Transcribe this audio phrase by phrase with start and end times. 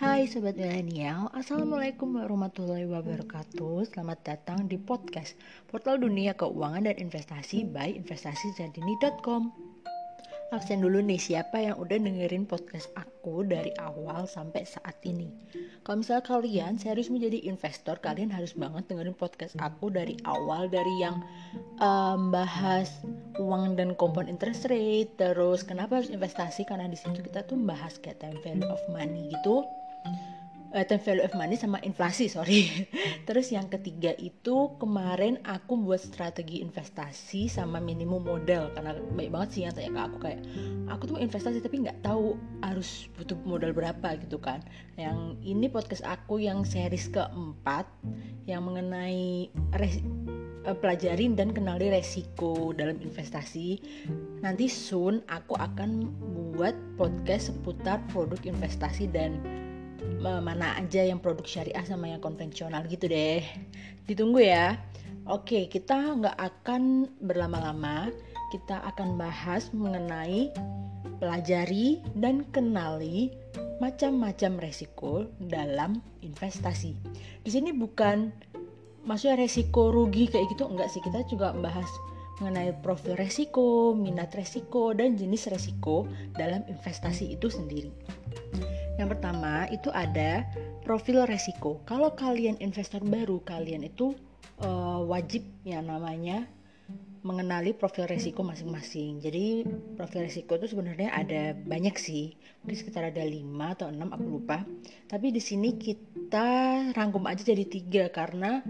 [0.00, 3.84] Hai Sobat Milenial, Assalamualaikum warahmatullahi wabarakatuh.
[3.84, 5.36] Selamat datang di podcast
[5.68, 9.52] Portal Dunia Keuangan dan Investasi by investasisadini.com
[10.56, 15.28] Absen dulu nih siapa yang udah dengerin podcast aku dari awal sampai saat ini?
[15.84, 20.94] Kalau misalnya kalian serius menjadi investor Kalian harus banget dengerin podcast aku dari awal Dari
[20.96, 21.20] yang
[21.76, 23.04] um, bahas
[23.36, 26.64] uang dan kompon interest rate Terus kenapa harus investasi?
[26.64, 29.79] Karena di situ kita tuh bahas kayak time value of money gitu
[30.70, 32.86] time value of money sama inflasi sorry.
[33.28, 38.70] Terus yang ketiga itu kemarin aku buat strategi investasi sama minimum modal.
[38.70, 40.40] Karena baik banget sih yang tanya ke aku kayak
[40.86, 44.62] aku tuh investasi tapi nggak tahu harus butuh modal berapa gitu kan.
[44.94, 47.90] Yang ini podcast aku yang series keempat
[48.46, 49.98] yang mengenai res
[50.70, 53.82] uh, pelajarin dan kenali resiko dalam investasi.
[54.38, 56.14] Nanti soon aku akan
[56.54, 59.42] buat podcast seputar produk investasi dan
[60.20, 63.40] mana aja yang produk syariah sama yang konvensional gitu deh.
[64.04, 64.76] Ditunggu ya.
[65.24, 68.12] Oke kita nggak akan berlama-lama.
[68.52, 70.52] Kita akan bahas mengenai
[71.22, 73.32] pelajari dan kenali
[73.80, 76.92] macam-macam resiko dalam investasi.
[77.40, 78.28] Di sini bukan
[79.08, 81.00] maksudnya resiko rugi kayak gitu enggak sih.
[81.00, 81.88] Kita juga membahas
[82.40, 87.92] mengenai profil resiko, minat resiko, dan jenis resiko dalam investasi itu sendiri.
[89.00, 90.44] Yang pertama itu ada
[90.84, 91.80] profil resiko.
[91.88, 94.12] Kalau kalian investor baru, kalian itu
[94.60, 96.44] uh, wajib ya namanya
[97.24, 99.24] mengenali profil resiko masing-masing.
[99.24, 99.64] Jadi
[99.96, 103.40] profil resiko itu sebenarnya ada banyak sih, mungkin sekitar ada 5
[103.80, 104.68] atau 6 aku lupa.
[105.08, 106.48] Tapi di sini kita
[106.92, 108.60] rangkum aja jadi tiga karena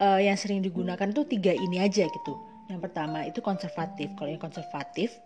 [0.00, 2.34] uh, yang sering digunakan tuh tiga ini aja gitu.
[2.72, 4.08] Yang pertama itu konservatif.
[4.16, 5.20] Kalau yang konservatif,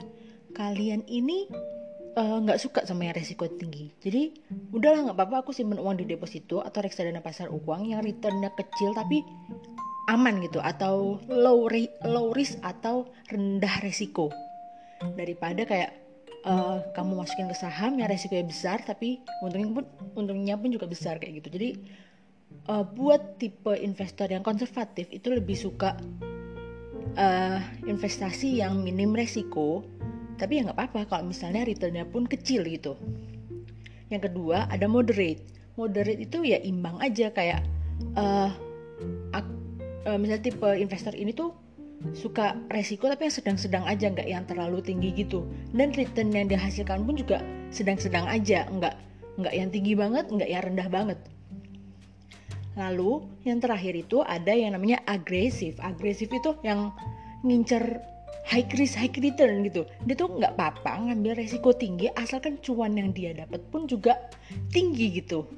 [0.59, 1.47] kalian ini
[2.15, 3.91] nggak uh, suka sama yang resiko tinggi.
[3.99, 4.31] Jadi
[4.71, 8.95] udahlah nggak apa-apa aku simpen uang di deposito atau reksadana pasar uang yang returnnya kecil
[8.95, 9.27] tapi
[10.07, 14.31] aman gitu atau low ri low risk atau rendah resiko.
[15.19, 15.91] Daripada kayak
[16.47, 19.85] uh, kamu masukin ke saham yang resikonya besar tapi untungnya pun
[20.15, 21.49] untungnya pun juga besar kayak gitu.
[21.59, 21.69] Jadi
[22.71, 25.99] uh, buat tipe investor yang konservatif itu lebih suka
[27.19, 27.59] uh,
[27.91, 29.83] investasi yang minim resiko
[30.35, 32.99] tapi ya nggak apa-apa kalau misalnya returnnya pun kecil gitu.
[34.11, 35.43] Yang kedua ada moderate.
[35.75, 37.67] Moderate itu ya imbang aja kayak
[38.15, 38.51] uh,
[39.35, 41.55] uh, misalnya tipe investor ini tuh
[42.13, 45.47] suka resiko tapi yang sedang-sedang aja nggak yang terlalu tinggi gitu.
[45.73, 47.41] Dan return yang dihasilkan pun juga
[47.73, 48.95] sedang-sedang aja nggak
[49.35, 51.19] nggak yang tinggi banget nggak yang rendah banget.
[52.75, 56.91] Lalu yang terakhir itu ada yang namanya agresif agresif itu yang
[57.47, 58.14] ngincer
[58.45, 59.89] high risk high return gitu.
[60.05, 64.21] Dia tuh nggak apa-apa ngambil resiko tinggi asalkan cuan yang dia dapat pun juga
[64.69, 65.49] tinggi gitu.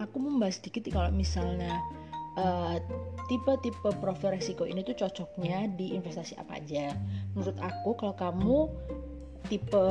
[0.00, 1.78] Aku membahas sedikit kalau misalnya
[2.40, 2.80] uh,
[3.28, 6.96] tipe-tipe profil resiko ini tuh cocoknya di investasi apa aja.
[7.36, 8.58] Menurut aku kalau kamu
[9.52, 9.84] tipe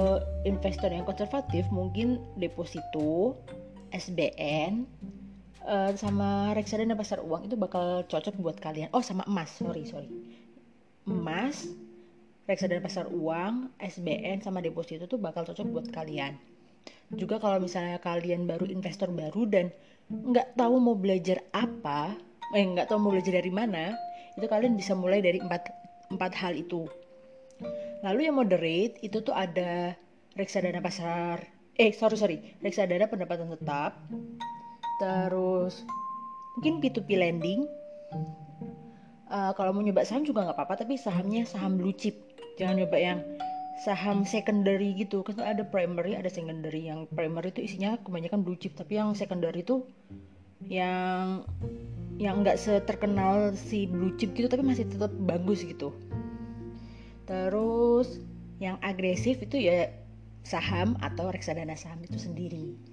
[0.49, 3.37] investor yang konservatif mungkin deposito
[3.93, 4.89] SBN
[5.61, 8.89] uh, eh, sama reksadana pasar uang itu bakal cocok buat kalian.
[8.97, 9.53] Oh sama emas.
[9.53, 10.09] Sorry sorry
[11.07, 11.67] emas,
[12.47, 16.35] reksadana pasar uang, SBN sama deposito tuh bakal cocok buat kalian.
[17.13, 19.65] Juga kalau misalnya kalian baru investor baru dan
[20.09, 22.15] nggak tahu mau belajar apa,
[22.55, 23.95] eh nggak tahu mau belajar dari mana,
[24.35, 25.71] itu kalian bisa mulai dari empat
[26.11, 26.89] empat hal itu.
[28.03, 29.95] Lalu yang moderate itu tuh ada
[30.35, 31.39] reksadana pasar,
[31.79, 33.95] eh sorry sorry, reksadana pendapatan tetap,
[34.99, 35.87] terus
[36.59, 37.63] mungkin P2P lending,
[39.33, 42.13] uh, kalau mau nyoba saham juga nggak apa-apa tapi sahamnya saham blue chip.
[42.61, 43.19] Jangan nyoba yang
[43.81, 45.25] saham secondary gitu.
[45.25, 46.85] Kan ada primary ada secondary.
[46.85, 49.81] Yang primary itu isinya kebanyakan blue chip tapi yang secondary itu
[50.69, 51.43] yang
[52.21, 55.89] yang nggak seterkenal si blue chip gitu tapi masih tetap bagus gitu.
[57.25, 58.21] Terus
[58.61, 59.89] yang agresif itu ya
[60.45, 62.92] saham atau reksadana saham itu sendiri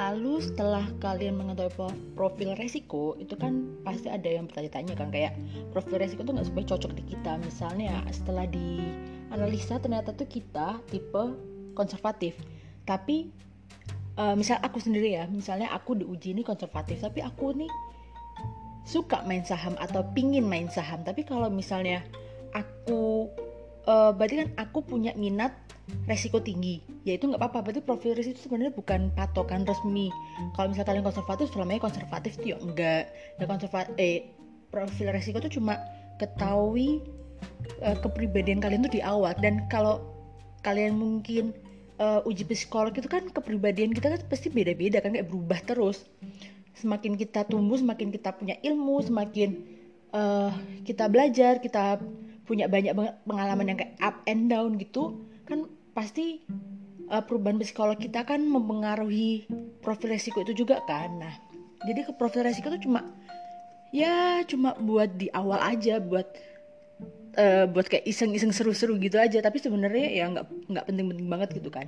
[0.00, 5.36] Lalu setelah kalian mengetahui profil resiko, itu kan pasti ada yang bertanya-tanya kan kayak
[5.76, 7.36] profil resiko itu nggak supaya cocok di kita.
[7.36, 8.80] Misalnya setelah di
[9.28, 11.36] analisa ternyata tuh kita tipe
[11.76, 12.32] konservatif.
[12.88, 13.28] Tapi
[14.16, 17.68] uh, misal aku sendiri ya, misalnya aku diuji ini konservatif, tapi aku nih
[18.88, 21.04] suka main saham atau pingin main saham.
[21.04, 22.00] Tapi kalau misalnya
[22.56, 23.28] aku
[23.84, 25.52] uh, berarti kan aku punya minat
[26.08, 26.82] resiko tinggi.
[27.06, 27.70] Ya itu nggak apa-apa.
[27.70, 30.10] Berarti profil risk itu sebenarnya bukan patokan resmi.
[30.56, 33.04] Kalau misalnya kalian konservatif selamanya konservatif itu ya enggak.
[33.38, 34.30] Ya konservatif eh
[34.70, 35.78] profil resiko itu cuma
[36.18, 37.02] ketahui
[37.82, 39.32] uh, kepribadian kalian tuh di awal.
[39.38, 40.02] Dan kalau
[40.66, 41.56] kalian mungkin
[42.00, 46.08] uh, uji psikolog itu kan kepribadian kita kan pasti beda-beda kan kayak berubah terus.
[46.76, 49.80] Semakin kita tumbuh semakin kita punya ilmu semakin
[50.14, 50.50] uh,
[50.86, 51.98] kita belajar kita
[52.44, 56.40] punya banyak pengalaman yang kayak up and down gitu kan pasti
[57.12, 59.44] uh, perubahan psikolog kita kan mempengaruhi
[59.84, 61.20] profil resiko itu juga kan.
[61.20, 61.36] Nah
[61.84, 63.04] jadi ke profil resiko itu cuma
[63.92, 66.24] ya cuma buat di awal aja buat
[67.36, 69.44] uh, buat kayak iseng-iseng seru-seru gitu aja.
[69.44, 71.84] Tapi sebenarnya ya nggak nggak penting-penting banget gitu kan.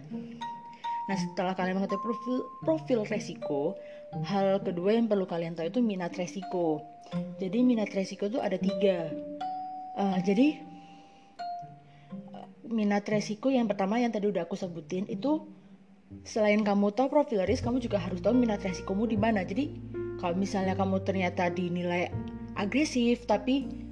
[1.08, 2.36] Nah setelah kalian mengetahui profil
[2.68, 3.80] profil resiko
[4.28, 6.84] hal kedua yang perlu kalian tahu itu minat resiko.
[7.40, 9.08] Jadi minat resiko itu ada tiga.
[9.96, 10.71] Uh, jadi
[12.72, 15.44] minat resiko yang pertama yang tadi udah aku sebutin itu
[16.24, 19.68] selain kamu tahu profil risk kamu juga harus tahu minat resikomu di mana jadi
[20.20, 22.08] kalau misalnya kamu ternyata dinilai
[22.56, 23.82] agresif tapi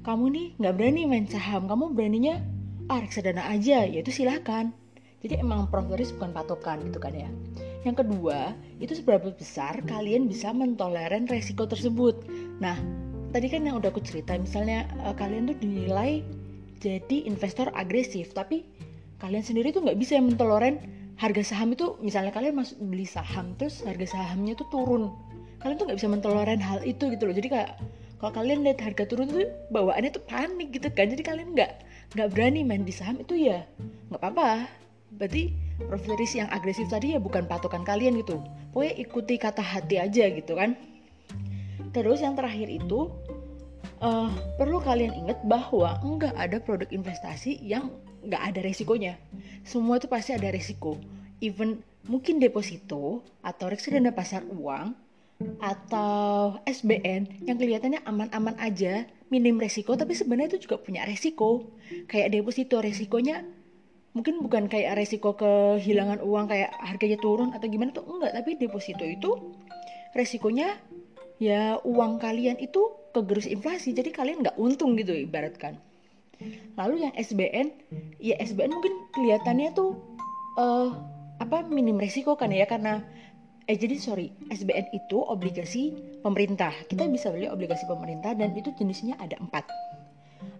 [0.00, 2.40] kamu nih nggak berani main saham, kamu beraninya
[2.88, 4.72] ah reksadana aja, ya itu silahkan.
[5.20, 7.28] Jadi emang profit risk bukan patokan gitu kan ya.
[7.84, 12.16] Yang kedua, itu seberapa besar kalian bisa mentoleran resiko tersebut.
[12.56, 12.80] Nah,
[13.28, 16.24] tadi kan yang udah aku cerita, misalnya uh, kalian tuh dinilai
[16.80, 18.64] jadi investor agresif, tapi
[19.20, 20.80] kalian sendiri tuh nggak bisa mentoleran
[21.20, 25.12] harga saham itu, misalnya kalian masuk beli saham terus harga sahamnya tuh turun,
[25.60, 27.36] kalian tuh nggak bisa mentoleran hal itu gitu loh.
[27.36, 27.70] Jadi kayak
[28.20, 31.08] kalau kalian lihat harga turun tuh bawaannya tuh panik gitu kan.
[31.12, 31.72] Jadi kalian nggak
[32.16, 33.64] nggak berani main di saham itu ya
[34.08, 34.68] nggak apa-apa.
[35.16, 35.52] Berarti
[35.84, 38.40] profit yang agresif tadi ya bukan patokan kalian gitu.
[38.72, 40.76] Pokoknya ikuti kata hati aja gitu kan.
[41.90, 43.08] Terus yang terakhir itu
[44.00, 47.92] uh, perlu kalian ingat bahwa enggak ada produk investasi yang
[48.24, 49.16] nggak ada resikonya.
[49.64, 50.96] Semua itu pasti ada resiko.
[51.40, 54.92] Even mungkin deposito atau reksadana pasar uang
[55.56, 61.72] atau SBN yang kelihatannya aman-aman aja, minim resiko, tapi sebenarnya itu juga punya resiko.
[62.08, 63.40] Kayak deposito resikonya
[64.10, 69.06] mungkin bukan kayak resiko kehilangan uang kayak harganya turun atau gimana tuh enggak, tapi deposito
[69.06, 69.54] itu
[70.12, 70.76] resikonya
[71.40, 75.78] ya uang kalian itu kegerus inflasi, jadi kalian nggak untung gitu ibaratkan.
[76.74, 77.68] Lalu yang SBN,
[78.16, 80.00] ya SBN mungkin kelihatannya tuh
[80.56, 80.96] uh,
[81.40, 83.04] apa minim resiko kan ya karena
[83.68, 85.92] eh jadi sorry SBN itu obligasi
[86.24, 86.72] pemerintah.
[86.88, 89.68] Kita bisa beli obligasi pemerintah dan itu jenisnya ada empat.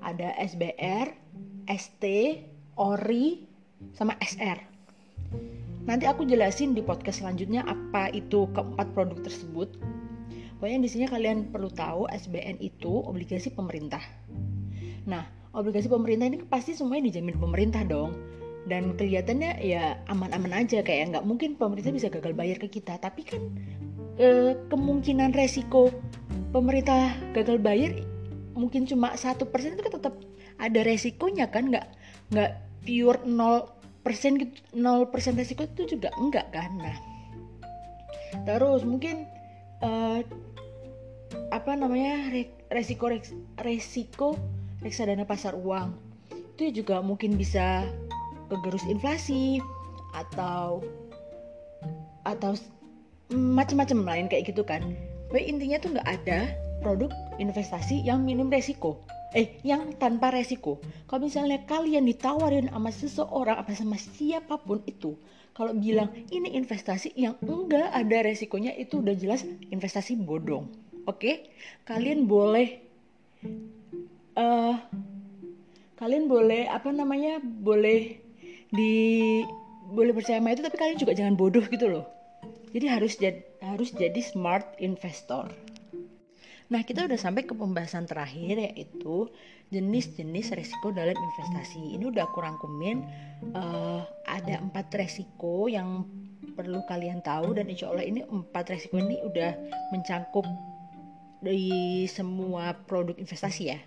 [0.05, 1.09] Ada SBR
[1.65, 2.05] ST
[2.77, 3.49] ORI
[3.97, 4.71] sama SR
[5.89, 9.69] nanti aku jelasin di podcast selanjutnya apa itu keempat produk tersebut
[10.61, 14.05] pokoknya di sini kalian perlu tahu SBN itu obligasi pemerintah.
[15.09, 15.25] Nah
[15.57, 18.13] obligasi pemerintah ini pasti semuanya dijamin pemerintah dong.
[18.69, 23.01] Dan kelihatannya ya aman-aman aja kayak nggak mungkin pemerintah bisa gagal bayar ke kita.
[23.01, 23.41] Tapi kan
[24.21, 25.89] e, kemungkinan resiko
[26.53, 28.05] pemerintah gagal bayar
[28.53, 30.15] mungkin cuma satu persen itu kan tetap
[30.61, 31.73] ada resikonya kan?
[31.73, 31.89] Nggak
[32.37, 32.53] nggak
[32.85, 33.65] pure nol
[34.05, 36.69] persen gitu nol persen resiko itu juga enggak kan?
[36.77, 36.97] Nah
[38.45, 39.25] terus mungkin
[39.83, 40.21] uh,
[41.51, 42.31] apa namanya
[42.71, 43.11] resiko
[43.59, 44.39] resiko
[44.83, 45.95] reksadana pasar uang
[46.61, 47.89] itu juga mungkin bisa
[48.53, 49.63] kegerus inflasi
[50.13, 50.85] atau
[52.29, 52.53] atau
[53.31, 54.83] macam-macam lain kayak gitu kan.
[55.31, 58.99] Tapi intinya tuh nggak ada produk investasi yang minim resiko.
[59.31, 60.83] Eh, yang tanpa resiko.
[61.07, 65.15] Kalau misalnya kalian ditawarin sama seseorang apa sama siapa pun itu,
[65.55, 70.67] kalau bilang ini investasi yang enggak ada resikonya itu udah jelas investasi bodong.
[71.07, 71.35] Oke, okay?
[71.87, 72.83] kalian boleh
[74.35, 74.75] uh,
[76.01, 78.17] kalian boleh apa namanya boleh
[78.73, 78.93] di
[79.91, 82.07] boleh percaya sama itu tapi kalian juga jangan bodoh gitu loh
[82.71, 85.51] jadi harus jadi harus jadi smart investor
[86.71, 89.27] nah kita udah sampai ke pembahasan terakhir yaitu
[89.75, 93.03] jenis-jenis resiko dalam investasi ini udah aku rangkumin
[93.59, 96.07] uh, ada empat resiko yang
[96.55, 99.51] perlu kalian tahu dan insya Allah ini empat resiko ini udah
[99.91, 100.47] mencangkup
[101.43, 103.81] dari semua produk investasi ya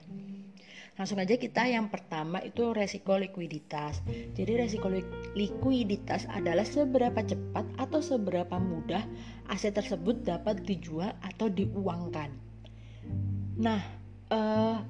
[0.93, 4.05] Langsung aja kita yang pertama itu resiko likuiditas.
[4.37, 4.93] Jadi resiko
[5.33, 9.01] likuiditas adalah seberapa cepat atau seberapa mudah
[9.49, 12.42] aset tersebut dapat dijual atau diuangkan.
[13.57, 13.81] Nah,
[14.33, 14.81] uh,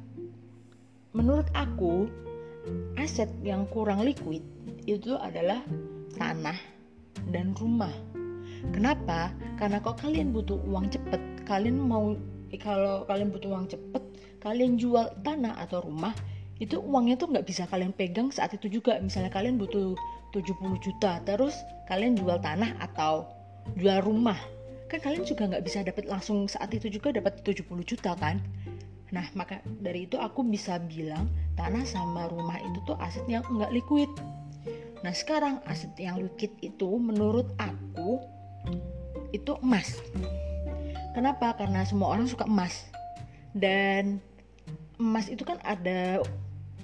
[1.12, 2.08] menurut aku
[2.96, 4.40] aset yang kurang liquid
[4.88, 5.60] itu adalah
[6.16, 6.56] tanah
[7.32, 7.92] dan rumah.
[8.72, 9.36] Kenapa?
[9.60, 12.16] Karena kalau kalian butuh uang cepet, kalian mau
[12.62, 14.04] kalau kalian butuh uang cepet,
[14.40, 16.16] kalian jual tanah atau rumah
[16.62, 19.98] itu uangnya tuh nggak bisa kalian pegang saat itu juga misalnya kalian butuh
[20.32, 21.58] 70 juta terus
[21.90, 23.26] kalian jual tanah atau
[23.76, 24.38] jual rumah
[24.94, 28.38] kan kalian juga nggak bisa dapat langsung saat itu juga dapat 70 juta kan?
[29.10, 33.74] Nah maka dari itu aku bisa bilang tanah sama rumah itu tuh aset yang nggak
[33.74, 34.10] liquid.
[35.02, 38.22] Nah sekarang aset yang liquid itu menurut aku
[39.34, 39.98] itu emas.
[41.18, 41.58] Kenapa?
[41.58, 42.86] Karena semua orang suka emas.
[43.50, 44.22] Dan
[45.02, 46.22] emas itu kan ada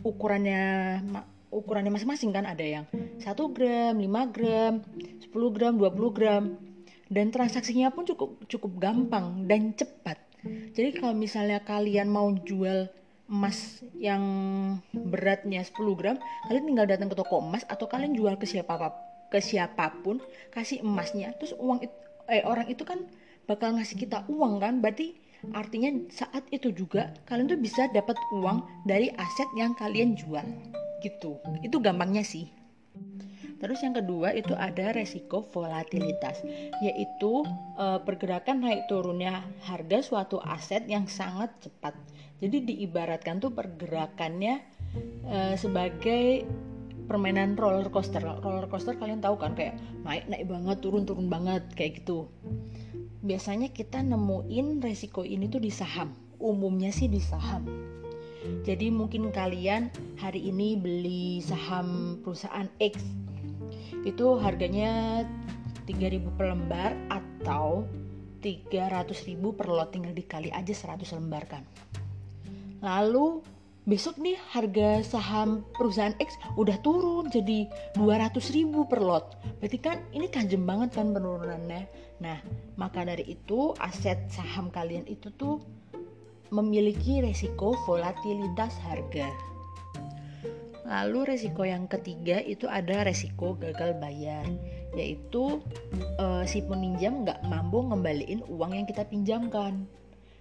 [0.01, 0.97] ukurannya
[1.53, 2.49] ukurannya masing-masing kan?
[2.49, 2.85] Ada yang
[3.21, 4.73] 1 gram, 5 gram,
[5.29, 6.68] 10 gram, 20 gram
[7.09, 10.21] dan transaksinya pun cukup cukup gampang dan cepat.
[10.45, 12.87] Jadi kalau misalnya kalian mau jual
[13.29, 14.23] emas yang
[14.89, 16.17] beratnya 10 gram,
[16.49, 18.73] kalian tinggal datang ke toko emas atau kalian jual ke siapa
[19.29, 20.17] ke siapa pun,
[20.49, 21.93] kasih emasnya, terus uang itu,
[22.25, 23.05] eh orang itu kan
[23.45, 25.13] bakal ngasih kita uang kan, berarti
[25.53, 30.43] artinya saat itu juga kalian tuh bisa dapat uang dari aset yang kalian jual,
[31.05, 31.37] gitu.
[31.61, 32.49] Itu gampangnya sih.
[33.59, 36.39] Terus yang kedua itu ada resiko volatilitas,
[36.79, 37.43] yaitu
[37.75, 41.91] e, pergerakan naik turunnya harga suatu aset yang sangat cepat.
[42.39, 44.63] Jadi diibaratkan tuh pergerakannya
[45.27, 46.47] e, sebagai
[47.11, 48.23] permainan roller coaster.
[48.23, 49.75] Roller coaster kalian tahu kan kayak
[50.07, 52.31] naik naik banget, turun turun banget kayak gitu.
[53.19, 56.15] Biasanya kita nemuin resiko ini tuh di saham.
[56.39, 57.67] Umumnya sih di saham.
[58.63, 63.03] Jadi mungkin kalian hari ini beli saham perusahaan X
[64.05, 65.23] itu harganya
[65.89, 67.89] 3000 per lembar atau
[68.39, 69.89] 300.000 per lot.
[69.91, 71.63] Tinggal dikali aja 100 lembar kan.
[72.79, 73.43] Lalu
[73.89, 77.65] besok nih harga saham perusahaan X udah turun jadi
[77.97, 79.41] 200.000 per lot.
[79.59, 81.83] Berarti kan ini tajam banget kan penurunannya.
[82.21, 82.37] Nah
[82.77, 85.59] maka dari itu aset saham kalian itu tuh
[86.49, 89.48] memiliki resiko volatilitas harga
[90.89, 94.41] Lalu resiko yang ketiga itu ada resiko gagal bayar,
[94.97, 95.61] yaitu
[96.17, 99.85] uh, si peminjam nggak mampu ngembaliin uang yang kita pinjamkan.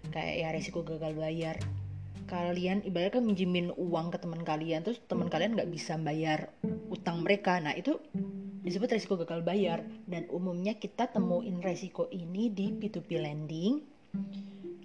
[0.08, 1.60] Kayak ya resiko gagal bayar.
[2.28, 6.48] Kalian ibaratnya minjemin uang ke teman kalian, terus teman kalian nggak bisa bayar
[6.88, 7.60] utang mereka.
[7.60, 8.00] Nah itu
[8.64, 9.84] disebut resiko gagal bayar.
[10.08, 13.84] Dan umumnya kita temuin resiko ini di P2P lending,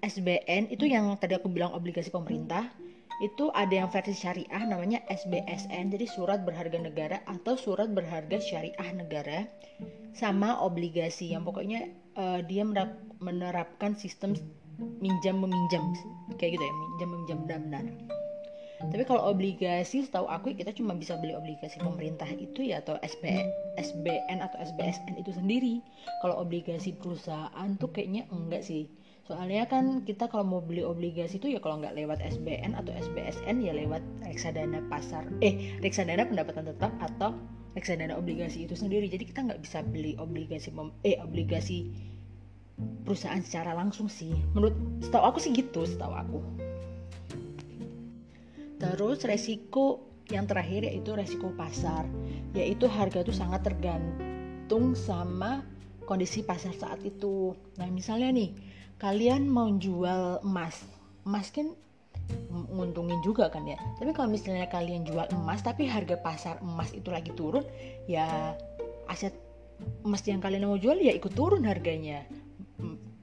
[0.04, 2.68] SBN itu yang tadi aku bilang obligasi pemerintah,
[3.22, 8.90] itu ada yang versi syariah namanya SBSN jadi surat berharga negara atau surat berharga syariah
[8.96, 9.46] negara
[10.18, 12.66] sama obligasi yang pokoknya uh, dia
[13.22, 14.34] menerapkan sistem
[15.02, 15.84] minjam meminjam.
[16.38, 17.86] Kayak gitu ya minjam meminjam benar-benar.
[18.84, 23.24] Tapi kalau obligasi setahu aku kita cuma bisa beli obligasi pemerintah itu ya atau SB,
[23.80, 25.80] SBN atau SBSN itu sendiri.
[26.20, 28.92] Kalau obligasi perusahaan tuh kayaknya enggak sih
[29.24, 33.64] soalnya kan kita kalau mau beli obligasi itu ya kalau nggak lewat SBN atau SBSN
[33.64, 37.32] ya lewat reksadana pasar eh reksadana pendapatan tetap atau
[37.74, 39.10] reksadana obligasi itu sendiri.
[39.10, 40.70] Jadi kita nggak bisa beli obligasi
[41.06, 41.90] eh obligasi
[43.06, 44.34] perusahaan secara langsung sih.
[44.54, 46.40] Menurut setahu aku sih gitu setahu aku.
[48.78, 52.08] Terus resiko yang terakhir yaitu resiko pasar
[52.56, 55.64] yaitu harga itu sangat tergantung sama
[56.04, 57.56] kondisi pasar saat itu.
[57.80, 58.52] Nah misalnya nih
[59.04, 60.80] kalian mau jual emas
[61.28, 61.76] emas kan
[62.72, 63.76] nguntungin juga kan ya?
[64.00, 67.68] Tapi kalau misalnya kalian jual emas tapi harga pasar emas itu lagi turun
[68.08, 68.56] ya
[69.12, 69.36] aset
[70.08, 72.24] emas yang kalian mau jual ya ikut turun harganya.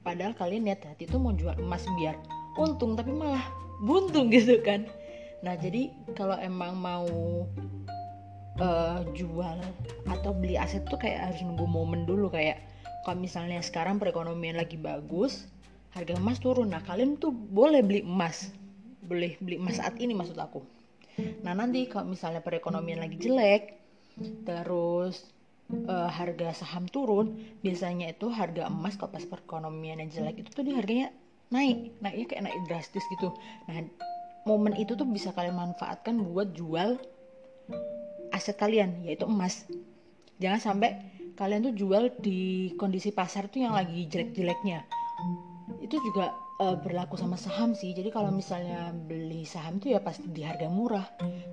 [0.05, 2.13] Padahal kalian niat hati itu mau jual emas biar
[2.61, 3.41] untung tapi malah
[3.81, 4.85] buntung gitu kan.
[5.41, 7.09] Nah jadi kalau emang mau
[8.61, 9.57] uh, jual
[10.05, 12.61] atau beli aset tuh kayak harus nunggu momen dulu kayak
[13.01, 15.49] kalau misalnya sekarang perekonomian lagi bagus
[15.91, 16.71] harga emas turun.
[16.71, 18.51] Nah kalian tuh boleh beli emas.
[19.03, 20.63] Boleh beli emas saat ini maksud aku.
[21.43, 23.77] Nah nanti kalau misalnya perekonomian lagi jelek
[24.43, 25.27] terus
[25.87, 30.63] uh, harga saham turun biasanya itu harga emas kalau pas perekonomian yang jelek itu tuh
[30.63, 31.11] di harganya
[31.51, 31.91] naik.
[31.99, 33.35] Naiknya kayak naik drastis gitu.
[33.67, 33.83] Nah
[34.47, 36.95] momen itu tuh bisa kalian manfaatkan buat jual
[38.31, 39.67] aset kalian yaitu emas.
[40.39, 40.97] Jangan sampai
[41.35, 44.87] kalian tuh jual di kondisi pasar tuh yang lagi jelek-jeleknya
[45.81, 47.91] itu juga uh, berlaku sama saham sih.
[47.91, 51.07] Jadi kalau misalnya beli saham itu ya pas di harga murah.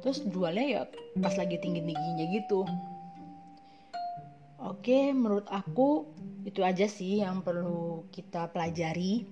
[0.04, 0.82] Terus jualnya ya
[1.18, 2.68] pas lagi tinggi tingginya gitu.
[4.58, 6.04] Oke menurut aku
[6.42, 9.24] itu aja sih yang perlu kita pelajari.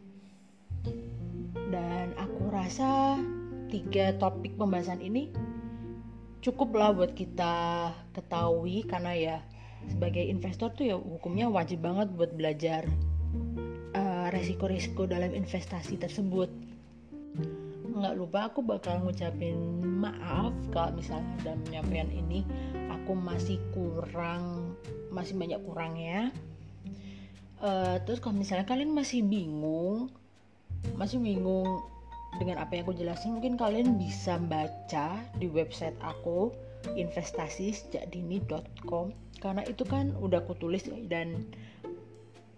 [1.67, 3.19] Dan aku rasa
[3.67, 5.35] tiga topik pembahasan ini
[6.41, 8.87] cukup lah buat kita ketahui.
[8.87, 9.37] Karena ya
[9.87, 12.87] sebagai investor tuh ya hukumnya wajib banget buat belajar
[14.37, 16.53] resiko-resiko dalam investasi tersebut.
[17.97, 22.45] Nggak lupa aku bakal ngucapin maaf kalau misalnya dalam penyampaian ini.
[23.03, 24.77] Aku masih kurang
[25.09, 26.29] masih banyak kurangnya.
[27.57, 30.13] Uh, terus kalau misalnya kalian masih bingung
[30.95, 31.83] masih bingung
[32.37, 36.53] dengan apa yang aku jelasin mungkin kalian bisa baca di website aku
[36.95, 41.49] investasi.sejak.dini.com karena itu kan udah kutulis dan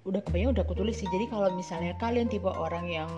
[0.09, 1.09] udah kebanyakan udah kutulis sih.
[1.13, 3.11] Jadi kalau misalnya kalian tipe orang yang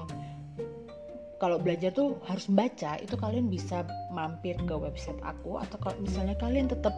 [1.40, 5.56] kalau belajar tuh harus membaca itu kalian bisa mampir ke website aku.
[5.56, 6.92] Atau kalau misalnya kalian tetap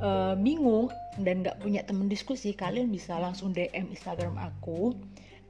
[0.00, 0.88] uh, bingung
[1.20, 4.96] dan nggak punya temen diskusi kalian bisa langsung DM Instagram aku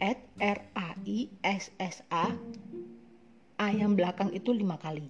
[0.02, 2.34] at r a i s s a.
[3.54, 5.06] A belakang itu lima kali.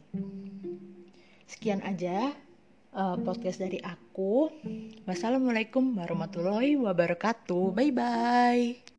[1.48, 2.36] Sekian aja
[2.94, 4.48] uh, podcast dari aku.
[5.04, 7.74] Wassalamualaikum warahmatullahi wabarakatuh.
[7.74, 8.93] Bye bye.